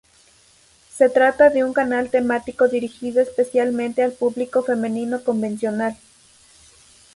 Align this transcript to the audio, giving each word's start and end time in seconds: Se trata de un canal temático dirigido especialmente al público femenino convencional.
Se 0.91 1.09
trata 1.09 1.51
de 1.51 1.63
un 1.63 1.73
canal 1.73 2.09
temático 2.09 2.67
dirigido 2.67 3.21
especialmente 3.21 4.01
al 4.01 4.13
público 4.13 4.63
femenino 4.63 5.23
convencional. 5.23 5.95